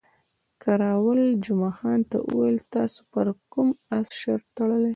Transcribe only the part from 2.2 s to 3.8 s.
وویل، تاسې پر کوم